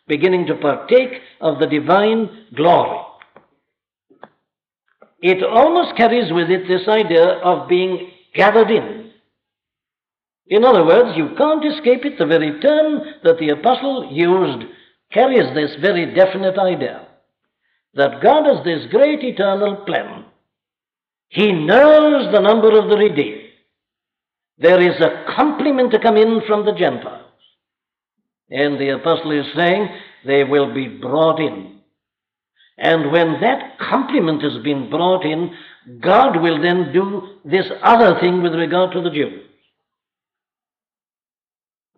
[0.08, 3.00] beginning to partake of the divine glory.
[5.22, 9.12] It almost carries with it this idea of being gathered in.
[10.48, 12.18] In other words, you can't escape it.
[12.18, 14.68] The very term that the apostle used
[15.12, 17.08] carries this very definite idea
[17.96, 20.26] that God has this great eternal plan
[21.30, 23.42] He knows the number of the redeemed.
[24.60, 27.24] There is a complement to come in from the Gentiles.
[28.50, 29.90] And the apostle is saying
[30.26, 31.77] they will be brought in.
[32.78, 35.52] And when that complement has been brought in,
[36.00, 39.44] God will then do this other thing with regard to the Jews.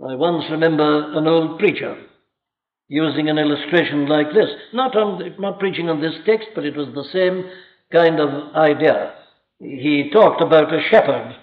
[0.02, 2.02] I once remember an old preacher
[2.88, 6.88] using an illustration like this, not, on, not preaching on this text, but it was
[6.94, 7.50] the same
[7.92, 9.14] kind of idea.
[9.60, 11.36] He talked about a shepherd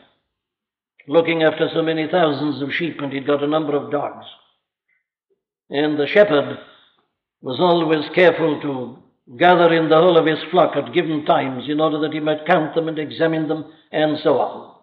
[1.06, 4.24] looking after so many thousands of sheep, and he'd got a number of dogs.
[5.68, 6.58] And the shepherd
[7.42, 9.02] was always careful to
[9.38, 12.46] gather in the whole of his flock at given times in order that he might
[12.46, 14.74] count them and examine them and so on.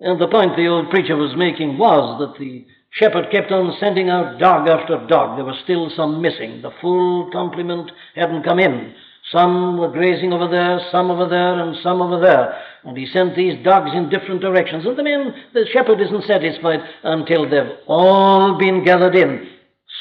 [0.00, 4.10] And the point the old preacher was making was that the shepherd kept on sending
[4.10, 5.36] out dog after dog.
[5.36, 6.62] There were still some missing.
[6.62, 8.94] The full complement hadn't come in.
[9.32, 12.62] Some were grazing over there, some over there, and some over there.
[12.84, 14.86] And he sent these dogs in different directions.
[14.86, 19.48] And the men, the shepherd isn't satisfied until they've all been gathered in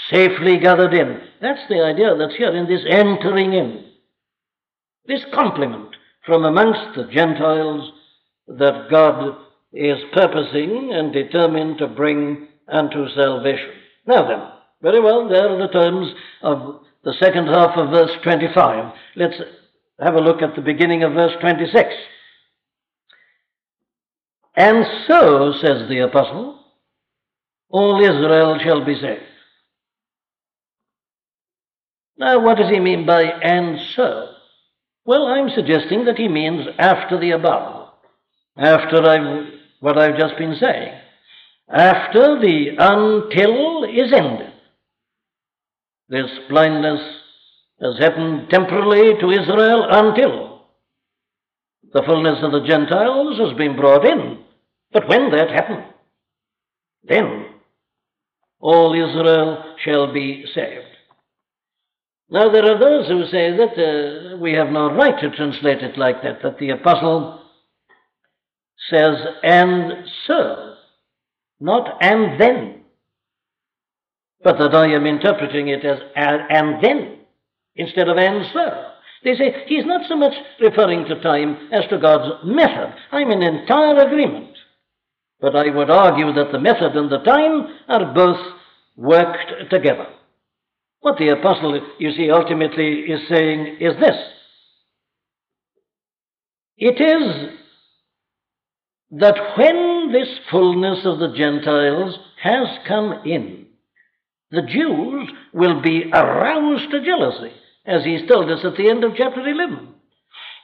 [0.10, 1.21] safely gathered in.
[1.41, 3.86] That's the idea that's here in this entering in.
[5.06, 5.95] This complement
[6.26, 7.91] from amongst the Gentiles
[8.48, 9.38] that God
[9.74, 13.71] is purposing and determined to bring unto salvation.
[14.08, 14.41] Now then,
[14.82, 16.08] very well, there are the terms
[16.41, 18.93] of the second half of verse 25.
[19.15, 19.36] Let's
[20.00, 21.89] have a look at the beginning of verse 26.
[24.56, 26.60] And so, says the apostle,
[27.69, 29.21] all Israel shall be saved.
[32.17, 34.30] Now, what does he mean by and so?
[35.06, 37.89] Well, I'm suggesting that he means after the above,
[38.58, 40.93] after I've, what I've just been saying.
[41.69, 44.54] After the until is ended.
[46.08, 47.01] This blindness
[47.82, 50.62] has happened temporarily to Israel until
[51.93, 54.39] the fullness of the Gentiles has been brought in.
[54.91, 55.86] But when that happened,
[57.04, 57.45] then
[58.60, 60.94] all Israel shall be saved.
[62.29, 65.97] Now, there are those who say that uh, we have no right to translate it
[65.97, 67.41] like that, that the apostle
[68.89, 70.75] says, and so,
[71.59, 72.81] not and then,
[74.43, 77.19] but that I am interpreting it as and then
[77.75, 78.91] instead of and so.
[79.23, 82.93] They say he's not so much referring to time as to God's method.
[83.11, 84.55] I'm in entire agreement.
[85.41, 88.39] But I would argue that the method and the time are both
[88.95, 90.07] worked together.
[91.06, 94.18] What the apostle, you see, ultimately is saying is this
[96.78, 97.52] it is
[99.12, 103.68] that when this fullness of the Gentiles has come in,
[104.50, 107.54] the Jews will be aroused to jealousy,
[107.86, 109.88] as he's told us at the end of chapter 11.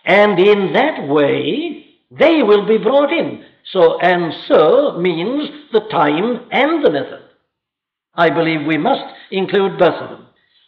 [0.06, 3.46] And in that way, they will be brought in.
[3.72, 7.22] So, and so means the time and the method.
[8.16, 10.28] I believe we must include both of them.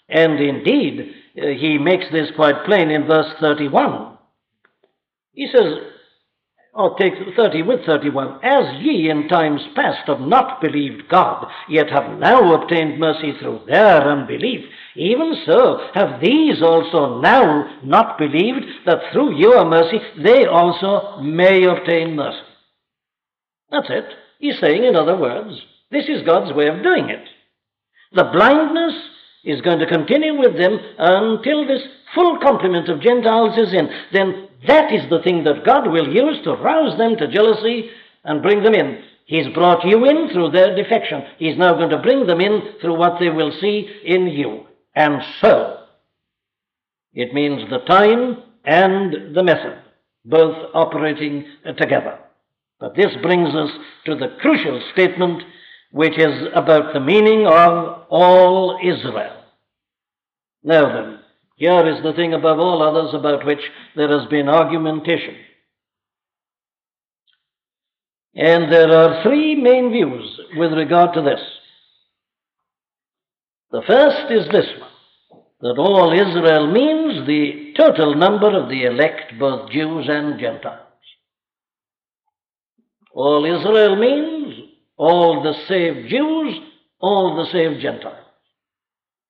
[0.09, 4.17] And indeed, uh, he makes this quite plain in verse 31.
[5.33, 5.77] He says,
[6.73, 11.89] or take 30 with 31, as ye in times past have not believed God, yet
[11.91, 18.65] have now obtained mercy through their unbelief, even so have these also now not believed,
[18.87, 22.41] that through your mercy they also may obtain mercy.
[23.69, 24.05] That's it.
[24.39, 25.61] He's saying, in other words,
[25.91, 27.27] this is God's way of doing it.
[28.13, 28.95] The blindness
[29.43, 31.81] is going to continue with them until this
[32.15, 33.89] full complement of Gentiles is in.
[34.11, 37.89] Then that is the thing that God will use to rouse them to jealousy
[38.23, 39.03] and bring them in.
[39.25, 41.23] He's brought you in through their defection.
[41.37, 44.65] He's now going to bring them in through what they will see in you.
[44.95, 45.79] And so,
[47.13, 49.79] it means the time and the method,
[50.25, 51.45] both operating
[51.77, 52.19] together.
[52.79, 53.71] But this brings us
[54.05, 55.43] to the crucial statement
[55.93, 59.43] which is about the meaning of all Israel.
[60.63, 61.19] Now then,
[61.55, 63.61] here is the thing above all others about which
[63.95, 65.35] there has been argumentation.
[68.33, 71.41] And there are three main views with regard to this.
[73.71, 74.89] The first is this one
[75.61, 80.79] that all Israel means the total number of the elect, both Jews and Gentiles.
[83.13, 84.42] All Israel means
[84.97, 86.59] all the saved Jews,
[86.99, 88.17] all the saved Gentiles.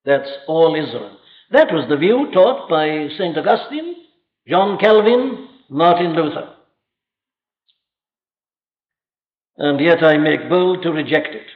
[0.05, 1.17] That's all Israel.
[1.51, 3.37] That was the view taught by St.
[3.37, 3.95] Augustine,
[4.47, 6.49] John Calvin, Martin Luther.
[9.57, 11.47] And yet I make bold to reject it.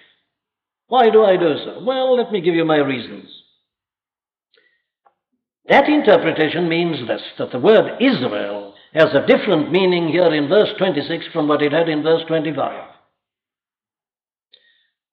[0.88, 1.84] Why do I do so?
[1.84, 3.30] Well, let me give you my reasons.
[5.68, 10.70] That interpretation means this that the word Israel has a different meaning here in verse
[10.78, 12.97] 26 from what it had in verse 25.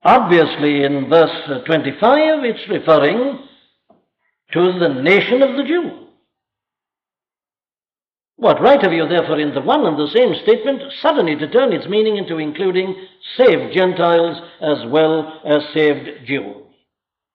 [0.05, 3.39] Obviously, in verse uh, 25, it's referring
[4.53, 6.09] to the nation of the Jew.
[8.37, 11.73] What right have you, therefore, in the one and the same statement, suddenly to turn
[11.73, 12.95] its meaning into including
[13.39, 16.67] saved Gentiles as well as saved Jews?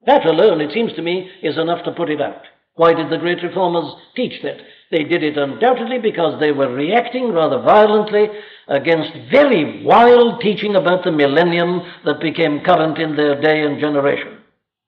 [0.05, 2.43] That alone, it seems to me, is enough to put it out.
[2.79, 4.55] Why did the great reformers teach that?
[4.89, 8.29] They did it undoubtedly because they were reacting rather violently
[8.69, 14.37] against very wild teaching about the millennium that became current in their day and generation.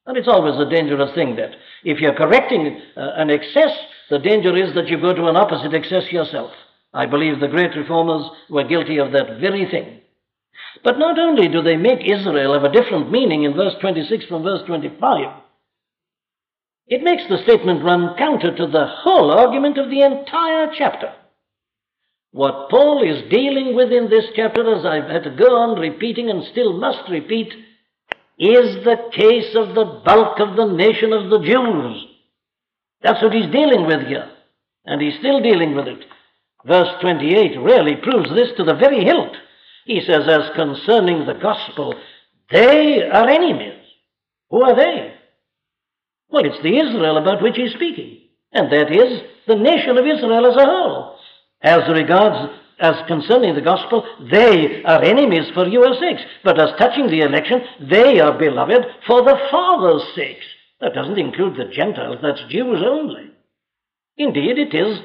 [0.05, 1.51] And it's always a dangerous thing that
[1.83, 3.77] if you're correcting uh, an excess,
[4.09, 6.51] the danger is that you go to an opposite excess yourself.
[6.93, 9.99] I believe the great reformers were guilty of that very thing.
[10.85, 14.43] But not only do they make Israel have a different meaning in verse 26 from
[14.43, 15.41] verse 25,
[16.91, 21.13] it makes the statement run counter to the whole argument of the entire chapter.
[22.31, 26.29] What Paul is dealing with in this chapter, as I've had to go on repeating
[26.29, 27.47] and still must repeat,
[28.37, 32.05] is the case of the bulk of the nation of the Jews.
[33.01, 34.29] That's what he's dealing with here.
[34.85, 36.03] And he's still dealing with it.
[36.65, 39.33] Verse 28 really proves this to the very hilt.
[39.85, 41.95] He says, as concerning the gospel,
[42.49, 43.79] they are enemies.
[44.49, 45.20] Who are they?
[46.31, 48.19] Well, it's the Israel about which he's speaking,
[48.53, 51.17] and that is the nation of Israel as a whole.
[51.61, 57.07] As regards, as concerning the gospel, they are enemies for your sakes, but as touching
[57.07, 60.45] the election, they are beloved for the Father's sakes.
[60.79, 63.29] That doesn't include the Gentiles, that's Jews only.
[64.17, 64.99] Indeed, it is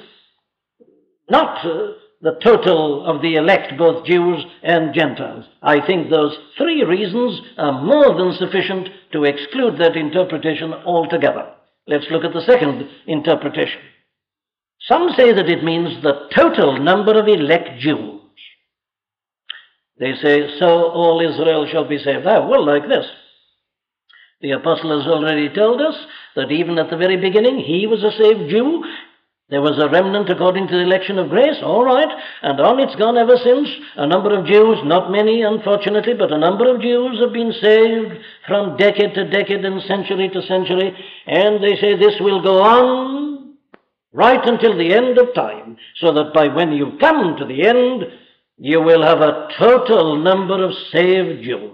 [1.29, 5.45] not uh, the total of the elect, both Jews and Gentiles.
[5.63, 11.55] I think those three reasons are more than sufficient to exclude that interpretation altogether.
[11.87, 13.81] Let's look at the second interpretation.
[14.83, 18.21] Some say that it means the total number of elect Jews.
[19.99, 22.27] They say, so all Israel shall be saved.
[22.27, 23.07] Ah, well, like this.
[24.43, 25.97] The apostle has already told us
[26.35, 28.85] that even at the very beginning he was a saved Jew.
[29.49, 32.09] There was a remnant according to the election of grace, all right,
[32.43, 33.69] and on it's gone ever since.
[33.95, 38.19] A number of Jews, not many unfortunately, but a number of Jews have been saved
[38.49, 40.93] from decade to decade and century to century,
[41.29, 43.55] and they say this will go on
[44.13, 48.03] right until the end of time, so that by when you come to the end,
[48.59, 51.71] you will have a total number of saved Jews.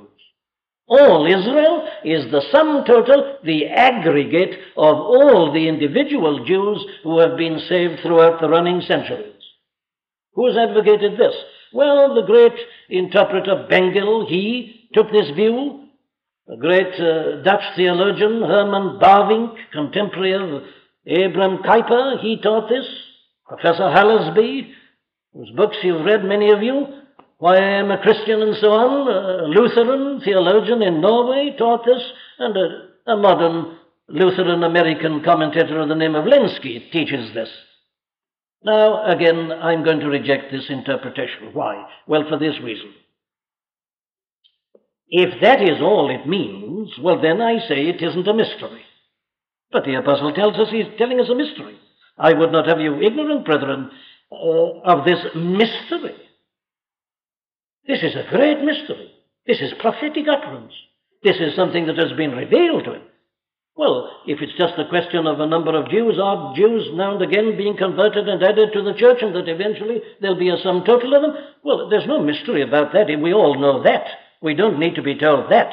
[0.93, 7.38] All Israel is the sum total, the aggregate of all the individual Jews who have
[7.38, 9.43] been saved throughout the running centuries.
[10.34, 11.34] Who has advocated this?
[11.72, 12.53] Well, the great
[12.90, 15.88] interpreter Bengel, he took this view.
[16.47, 20.62] The great uh, Dutch theologian Herman Bavinck, contemporary of
[21.07, 22.84] Abram Kuyper, he taught this.
[23.49, 24.72] Professor Hallesby,
[25.32, 27.01] whose books you've read, many of you,
[27.43, 29.09] why I am a Christian and so on.
[29.09, 32.01] A Lutheran theologian in Norway taught this,
[32.38, 37.49] and a, a modern Lutheran American commentator of the name of Lenski teaches this.
[38.62, 41.53] Now, again, I'm going to reject this interpretation.
[41.53, 41.84] Why?
[42.07, 42.93] Well, for this reason.
[45.09, 48.82] If that is all it means, well, then I say it isn't a mystery.
[49.72, 51.76] But the apostle tells us he's telling us a mystery.
[52.16, 53.90] I would not have you ignorant, brethren,
[54.30, 56.14] uh, of this mystery.
[57.87, 59.11] This is a great mystery.
[59.47, 60.72] This is prophetic utterance.
[61.22, 63.03] This is something that has been revealed to him.
[63.74, 67.22] Well, if it's just a question of a number of Jews, odd Jews now and
[67.22, 70.85] again being converted and added to the church, and that eventually there'll be a sum
[70.85, 73.07] total of them, well, there's no mystery about that.
[73.07, 74.07] We all know that.
[74.43, 75.72] We don't need to be told that.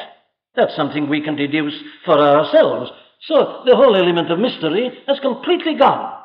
[0.56, 2.92] That's something we can deduce for ourselves.
[3.28, 6.16] So the whole element of mystery has completely gone.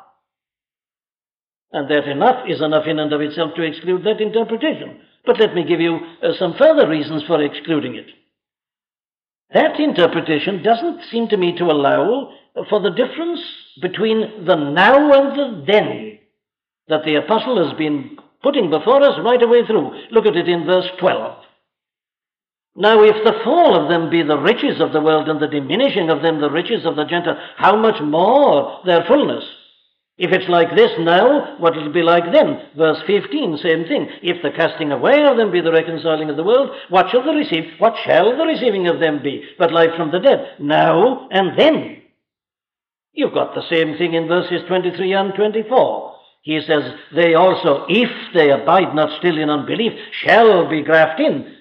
[1.71, 5.01] And that enough is enough in and of itself to exclude that interpretation.
[5.25, 8.07] But let me give you uh, some further reasons for excluding it.
[9.53, 12.31] That interpretation doesn't seem to me to allow
[12.69, 13.41] for the difference
[13.81, 16.19] between the now and the then
[16.87, 19.91] that the apostle has been putting before us right away through.
[20.11, 21.43] Look at it in verse 12.
[22.77, 26.09] Now, if the fall of them be the riches of the world and the diminishing
[26.09, 29.45] of them the riches of the Gentile, how much more their fullness?
[30.17, 32.69] If it's like this now, what will it be like then?
[32.77, 34.07] Verse 15, same thing.
[34.21, 37.33] If the casting away of them be the reconciling of the world, what shall the
[37.33, 37.65] receive?
[37.79, 39.43] What shall the receiving of them be?
[39.59, 42.01] But life from the dead, now and then.
[43.11, 46.15] You've got the same thing in verses 23 and 24.
[46.43, 49.93] He says, They also, if they abide not still in unbelief,
[50.23, 51.55] shall be grafted in.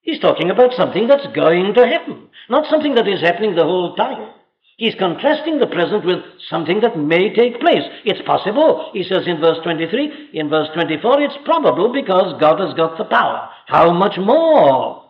[0.00, 3.94] He's talking about something that's going to happen, not something that is happening the whole
[3.94, 4.30] time.
[4.76, 6.18] He's contrasting the present with
[6.50, 7.84] something that may take place.
[8.04, 10.30] It's possible, he says in verse 23.
[10.32, 13.48] In verse 24, it's probable because God has got the power.
[13.66, 15.04] How much more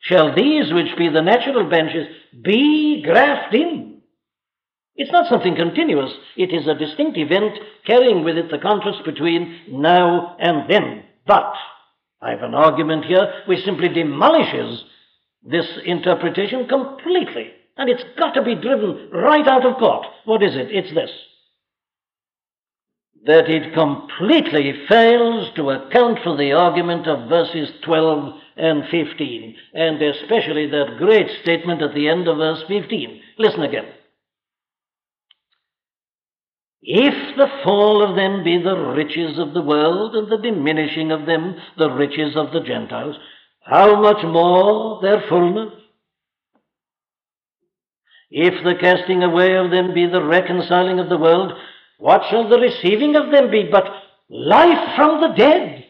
[0.00, 2.06] shall these, which be the natural benches,
[2.42, 4.00] be grafted in?
[4.94, 6.12] It's not something continuous.
[6.36, 11.04] It is a distinct event carrying with it the contrast between now and then.
[11.26, 11.54] But
[12.20, 14.84] I have an argument here which simply demolishes
[15.42, 17.52] this interpretation completely.
[17.78, 20.06] And it's got to be driven right out of court.
[20.24, 20.68] What is it?
[20.70, 21.10] It's this
[23.26, 30.00] that it completely fails to account for the argument of verses 12 and 15, and
[30.00, 33.20] especially that great statement at the end of verse 15.
[33.38, 33.86] Listen again.
[36.80, 41.26] If the fall of them be the riches of the world, and the diminishing of
[41.26, 43.16] them the riches of the Gentiles,
[43.60, 45.74] how much more their fullness?
[48.30, 51.52] If the casting away of them be the reconciling of the world,
[51.98, 53.86] what shall the receiving of them be but
[54.28, 55.84] life from the dead?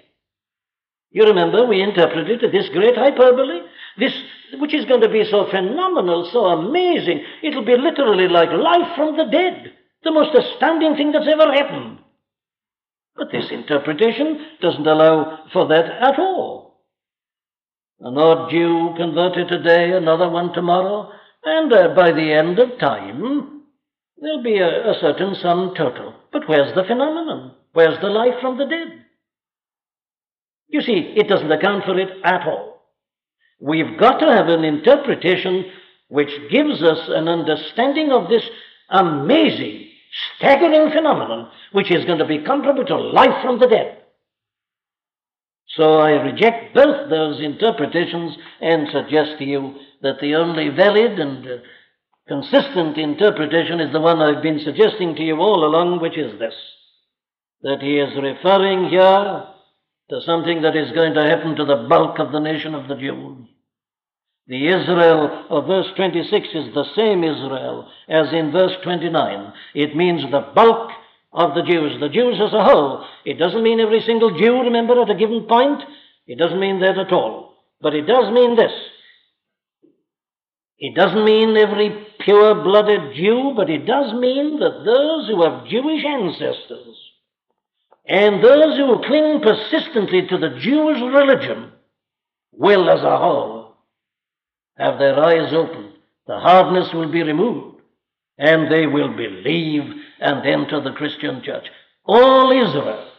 [1.11, 3.62] You remember we interpreted this great hyperbole,
[3.99, 4.12] this
[4.59, 7.24] which is going to be so phenomenal, so amazing.
[7.43, 9.72] It'll be literally like life from the dead,
[10.05, 11.99] the most astounding thing that's ever happened.
[13.16, 16.84] But this interpretation doesn't allow for that at all.
[18.01, 21.11] An odd Jew converted today, another one tomorrow,
[21.45, 23.62] and uh, by the end of time,
[24.20, 26.14] there'll be a, a certain sum total.
[26.32, 27.53] But where's the phenomenon?
[27.72, 29.05] Where's the life from the dead?
[30.68, 32.82] You see, it doesn't account for it at all.
[33.61, 35.64] We've got to have an interpretation
[36.09, 38.43] which gives us an understanding of this
[38.91, 39.89] amazing,
[40.36, 43.99] staggering phenomenon, which is going to be comparable to life from the dead.
[45.68, 51.47] So I reject both those interpretations and suggest to you that the only valid and
[51.47, 51.57] uh,
[52.29, 56.55] consistent interpretation is the one I've been suggesting to you all along, which is this
[57.63, 59.45] that he is referring here
[60.11, 62.95] to something that is going to happen to the bulk of the nation of the
[62.95, 63.49] Jews.
[64.47, 69.53] The Israel of verse 26 is the same Israel as in verse 29.
[69.75, 70.91] It means the bulk
[71.33, 73.05] of the Jews, the Jews as a whole.
[73.27, 75.83] It doesn't mean every single Jew, remember, at a given point.
[76.27, 77.57] It doesn't mean that at all.
[77.83, 78.73] But it does mean this
[80.79, 85.66] it doesn't mean every pure blooded Jew, but it does mean that those who have
[85.66, 86.97] Jewish ancestors
[88.07, 91.72] and those who cling persistently to the Jewish religion
[92.53, 93.76] will, as a whole,
[94.76, 95.93] have their eyes opened.
[96.26, 97.81] The hardness will be removed,
[98.39, 99.83] and they will believe
[100.20, 101.66] and enter the Christian church.
[102.05, 103.11] All Israel,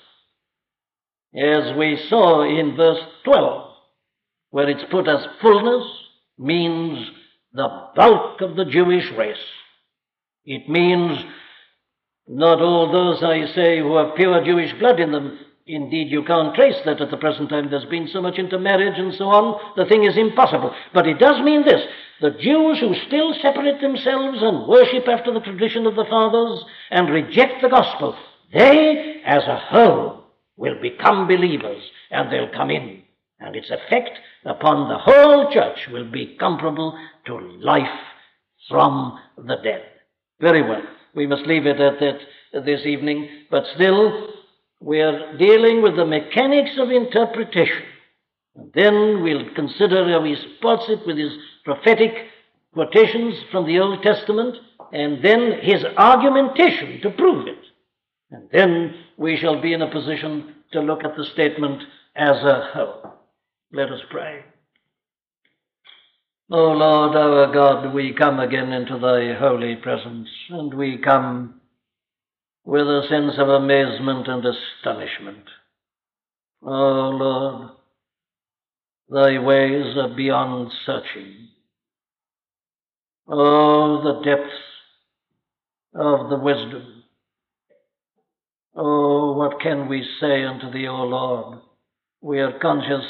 [1.35, 3.73] as we saw in verse 12,
[4.51, 5.85] where it's put as fullness,
[6.37, 7.11] means
[7.53, 9.37] the bulk of the Jewish race.
[10.45, 11.19] It means
[12.27, 15.39] not all those, I say, who have pure Jewish blood in them.
[15.65, 17.69] Indeed, you can't trace that at the present time.
[17.69, 19.59] There's been so much intermarriage and so on.
[19.75, 20.73] The thing is impossible.
[20.93, 21.81] But it does mean this
[22.21, 27.09] the Jews who still separate themselves and worship after the tradition of the fathers and
[27.09, 28.15] reject the gospel,
[28.53, 30.25] they, as a whole,
[30.57, 31.81] will become believers
[32.11, 33.03] and they'll come in.
[33.39, 36.99] And its effect upon the whole church will be comparable
[37.29, 37.99] to life
[38.67, 39.83] from the dead.
[40.41, 40.81] Very well.
[41.15, 44.29] We must leave it at that this evening, but still,
[44.79, 47.83] we are dealing with the mechanics of interpretation.
[48.55, 52.13] And then we'll consider how he spots it with his prophetic
[52.73, 54.55] quotations from the Old Testament,
[54.91, 57.63] and then his argumentation to prove it.
[58.31, 61.83] And then we shall be in a position to look at the statement
[62.15, 63.13] as a whole.
[63.71, 64.43] Let us pray.
[66.51, 71.61] O Lord our God, we come again into thy holy presence, and we come
[72.65, 75.47] with a sense of amazement and astonishment.
[76.63, 77.69] O Lord,
[79.11, 81.49] thy ways are beyond searching.
[83.27, 84.55] O the depths
[85.93, 87.03] of the wisdom.
[88.75, 91.59] O what can we say unto thee, O Lord?
[92.21, 93.05] We are conscious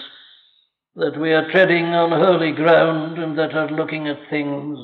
[0.99, 4.77] that we are treading on holy ground and that are looking at things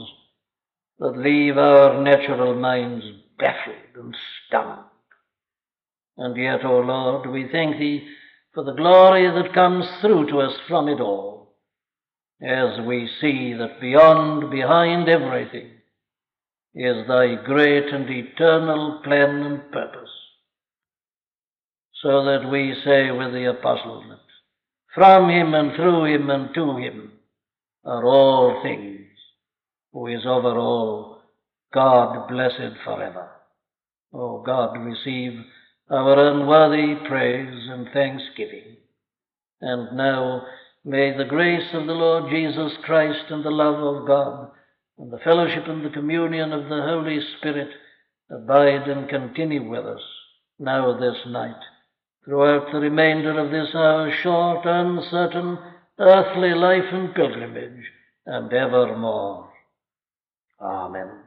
[0.98, 3.04] that leave our natural minds
[3.38, 4.16] baffled and
[4.48, 4.80] stunned.
[6.18, 8.08] And yet, O oh Lord, we thank Thee
[8.54, 11.54] for the glory that comes through to us from it all,
[12.42, 15.72] as we see that beyond, behind everything,
[16.74, 20.10] is Thy great and eternal plan and purpose.
[22.02, 24.06] So that we say with the apostles,
[24.96, 27.12] from him and through him and to him
[27.84, 29.06] are all things,
[29.94, 31.22] who is over all,
[31.74, 33.30] God blessed forever.
[34.14, 35.40] O God, receive
[35.92, 38.78] our unworthy praise and thanksgiving.
[39.62, 40.46] And now
[40.84, 44.52] may the grace of the Lord Jesus Christ and the love of God
[44.98, 47.70] and the fellowship and the communion of the Holy Spirit
[48.32, 50.02] abide and continue with us
[50.58, 51.60] now this night,
[52.26, 55.58] throughout the remainder of this our short, uncertain,
[56.00, 57.86] earthly life and pilgrimage,
[58.26, 59.50] and evermore.
[60.60, 61.25] Amen.